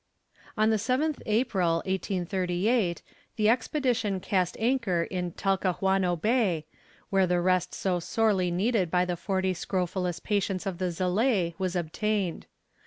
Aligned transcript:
On 0.57 0.71
the 0.71 0.77
7th 0.81 1.21
April, 1.27 1.75
1838, 1.85 3.03
the 3.35 3.49
expedition 3.49 4.19
cast 4.19 4.57
anchor 4.59 5.03
in 5.03 5.33
Talcahuano 5.33 6.19
Bay, 6.19 6.65
where 7.11 7.27
the 7.27 7.39
rest 7.39 7.75
so 7.75 7.99
sorely 7.99 8.49
needed 8.49 8.89
by 8.89 9.05
the 9.05 9.15
forty 9.15 9.53
scrofulous 9.53 10.19
patients 10.19 10.65
of 10.65 10.79
the 10.79 10.85
Zelée 10.85 11.53
was 11.59 11.75
obtained. 11.75 12.47